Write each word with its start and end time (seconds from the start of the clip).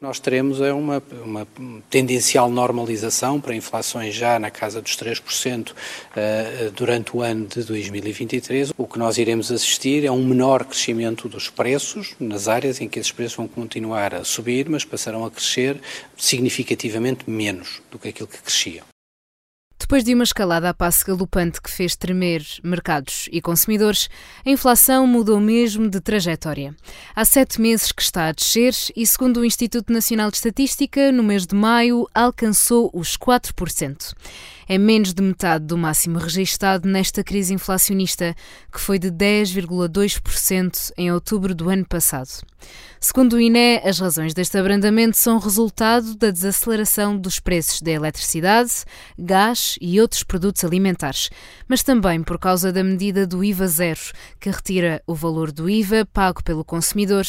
nós 0.00 0.20
teremos 0.20 0.60
é 0.60 0.72
uma, 0.72 1.02
uma 1.24 1.46
tendencial 1.90 2.48
normalização 2.48 3.40
para 3.40 3.54
inflações 3.54 4.14
já 4.14 4.38
na 4.38 4.50
casa 4.50 4.80
dos 4.80 4.96
3% 4.96 5.70
uh, 5.70 5.74
eh, 6.14 6.70
durante 6.74 7.16
o 7.16 7.20
ano 7.20 7.46
de 7.46 7.64
2023. 7.64 8.72
O 8.76 8.86
que 8.86 8.98
nós 8.98 9.18
iremos 9.18 9.50
assistir 9.50 10.04
é 10.04 10.10
um 10.10 10.24
menor 10.24 10.64
crescimento 10.64 11.28
dos 11.28 11.50
preços 11.50 12.14
nas 12.20 12.46
áreas 12.46 12.80
em 12.80 12.88
que 12.88 12.98
esses 12.98 13.10
preços 13.10 13.36
vão 13.36 13.48
continuar 13.48 14.14
a 14.14 14.24
subir, 14.24 14.68
mas 14.68 14.84
passarão 14.84 15.24
a 15.24 15.30
crescer 15.30 15.80
significativamente 16.16 17.28
menos 17.28 17.82
do 17.90 17.98
que 17.98 18.08
aquilo 18.08 18.28
que 18.28 18.38
cresciam. 18.38 18.84
Depois 19.78 20.04
de 20.04 20.12
uma 20.12 20.24
escalada 20.24 20.68
a 20.68 20.74
passo 20.74 21.06
galopante 21.06 21.62
que 21.62 21.70
fez 21.70 21.96
tremer 21.96 22.44
mercados 22.62 23.28
e 23.32 23.40
consumidores, 23.40 24.10
a 24.44 24.50
inflação 24.50 25.06
mudou 25.06 25.40
mesmo 25.40 25.88
de 25.88 26.00
trajetória. 26.00 26.74
Há 27.14 27.24
sete 27.24 27.60
meses 27.60 27.92
que 27.92 28.02
está 28.02 28.26
a 28.26 28.32
descer 28.32 28.74
e, 28.94 29.06
segundo 29.06 29.40
o 29.40 29.44
Instituto 29.44 29.92
Nacional 29.92 30.30
de 30.30 30.36
Estatística, 30.36 31.12
no 31.12 31.22
mês 31.22 31.46
de 31.46 31.54
maio 31.54 32.06
alcançou 32.12 32.90
os 32.92 33.16
4% 33.16 34.14
é 34.68 34.76
menos 34.76 35.14
de 35.14 35.22
metade 35.22 35.64
do 35.64 35.78
máximo 35.78 36.18
registado 36.18 36.86
nesta 36.86 37.24
crise 37.24 37.54
inflacionista, 37.54 38.36
que 38.70 38.80
foi 38.80 38.98
de 38.98 39.10
10,2% 39.10 40.92
em 40.96 41.10
outubro 41.10 41.54
do 41.54 41.70
ano 41.70 41.86
passado. 41.86 42.28
Segundo 43.00 43.34
o 43.34 43.40
INE, 43.40 43.80
as 43.84 44.00
razões 44.00 44.34
deste 44.34 44.58
abrandamento 44.58 45.16
são 45.16 45.38
resultado 45.38 46.16
da 46.16 46.30
desaceleração 46.30 47.16
dos 47.16 47.38
preços 47.38 47.80
da 47.80 47.92
eletricidade, 47.92 48.72
gás 49.16 49.76
e 49.80 50.00
outros 50.00 50.24
produtos 50.24 50.64
alimentares, 50.64 51.30
mas 51.68 51.82
também 51.82 52.22
por 52.22 52.38
causa 52.38 52.72
da 52.72 52.82
medida 52.82 53.26
do 53.26 53.44
IVA 53.44 53.68
zero, 53.68 54.00
que 54.40 54.50
retira 54.50 55.00
o 55.06 55.14
valor 55.14 55.52
do 55.52 55.70
IVA 55.70 56.04
pago 56.12 56.42
pelo 56.42 56.64
consumidor 56.64 57.24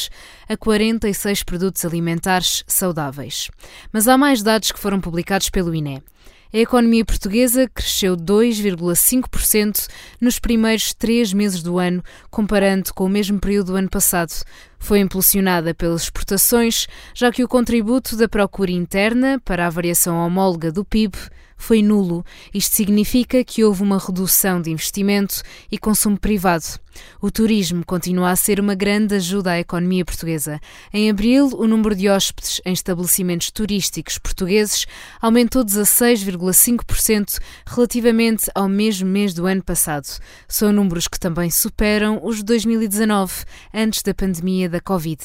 a 0.48 0.56
46 0.56 1.44
produtos 1.44 1.84
alimentares 1.84 2.64
saudáveis. 2.66 3.48
Mas 3.92 4.08
há 4.08 4.18
mais 4.18 4.42
dados 4.42 4.72
que 4.72 4.78
foram 4.78 5.00
publicados 5.00 5.48
pelo 5.48 5.74
INE. 5.74 6.02
A 6.52 6.58
economia 6.58 7.04
portuguesa 7.04 7.70
cresceu 7.72 8.16
2,5% 8.16 9.86
nos 10.20 10.40
primeiros 10.40 10.92
três 10.92 11.32
meses 11.32 11.62
do 11.62 11.78
ano, 11.78 12.02
comparando 12.28 12.92
com 12.92 13.04
o 13.04 13.08
mesmo 13.08 13.38
período 13.38 13.68
do 13.68 13.76
ano 13.76 13.88
passado. 13.88 14.32
Foi 14.76 14.98
impulsionada 14.98 15.72
pelas 15.72 16.02
exportações, 16.02 16.88
já 17.14 17.30
que 17.30 17.44
o 17.44 17.48
contributo 17.48 18.16
da 18.16 18.28
procura 18.28 18.72
interna 18.72 19.40
para 19.44 19.68
a 19.68 19.70
variação 19.70 20.16
homóloga 20.16 20.72
do 20.72 20.84
PIB 20.84 21.16
foi 21.60 21.82
nulo. 21.82 22.24
Isto 22.52 22.74
significa 22.74 23.44
que 23.44 23.62
houve 23.62 23.82
uma 23.82 23.98
redução 23.98 24.60
de 24.60 24.70
investimento 24.70 25.42
e 25.70 25.78
consumo 25.78 26.18
privado. 26.18 26.64
O 27.20 27.30
turismo 27.30 27.84
continua 27.84 28.30
a 28.30 28.36
ser 28.36 28.58
uma 28.58 28.74
grande 28.74 29.14
ajuda 29.14 29.52
à 29.52 29.60
economia 29.60 30.04
portuguesa. 30.04 30.58
Em 30.92 31.10
abril, 31.10 31.50
o 31.54 31.66
número 31.68 31.94
de 31.94 32.08
hóspedes 32.08 32.60
em 32.64 32.72
estabelecimentos 32.72 33.50
turísticos 33.50 34.18
portugueses 34.18 34.86
aumentou 35.20 35.64
16,5% 35.64 37.38
relativamente 37.66 38.50
ao 38.54 38.68
mesmo 38.68 39.08
mês 39.08 39.34
do 39.34 39.46
ano 39.46 39.62
passado. 39.62 40.08
São 40.48 40.72
números 40.72 41.06
que 41.06 41.20
também 41.20 41.50
superam 41.50 42.20
os 42.22 42.38
de 42.38 42.44
2019, 42.44 43.44
antes 43.72 44.02
da 44.02 44.14
pandemia 44.14 44.68
da 44.68 44.80
Covid. 44.80 45.20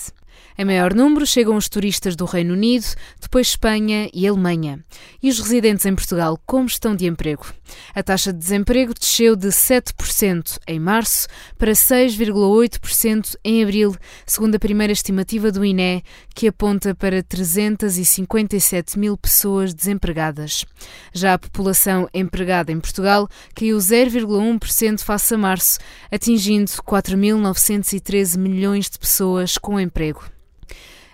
Em 0.57 0.63
maior 0.63 0.93
número 0.93 1.25
chegam 1.25 1.57
os 1.57 1.67
turistas 1.67 2.15
do 2.15 2.23
Reino 2.23 2.53
Unido, 2.53 2.85
depois 3.19 3.47
Espanha 3.47 4.09
e 4.13 4.25
Alemanha. 4.25 4.83
E 5.21 5.29
os 5.29 5.39
residentes 5.39 5.85
em 5.85 5.93
Portugal, 5.93 6.39
como 6.45 6.65
estão 6.65 6.95
de 6.95 7.05
emprego? 7.05 7.45
A 7.93 8.01
taxa 8.01 8.31
de 8.31 8.39
desemprego 8.39 8.93
desceu 8.93 9.35
de 9.35 9.49
7% 9.49 10.57
em 10.67 10.79
março 10.79 11.27
para 11.57 11.73
6,8% 11.73 13.35
em 13.43 13.63
abril, 13.63 13.95
segundo 14.25 14.55
a 14.55 14.59
primeira 14.59 14.93
estimativa 14.93 15.51
do 15.51 15.65
INE, 15.65 16.03
que 16.33 16.47
aponta 16.47 16.95
para 16.95 17.21
357 17.21 18.97
mil 18.97 19.17
pessoas 19.17 19.73
desempregadas. 19.73 20.65
Já 21.13 21.33
a 21.33 21.39
população 21.39 22.07
empregada 22.13 22.71
em 22.71 22.79
Portugal 22.79 23.27
caiu 23.53 23.77
0,1% 23.77 25.01
face 25.01 25.33
a 25.33 25.37
março, 25.37 25.79
atingindo 26.11 26.71
4.913 26.71 28.37
milhões 28.37 28.89
de 28.89 28.97
pessoas 28.97 29.57
com 29.57 29.79
emprego. 29.79 30.24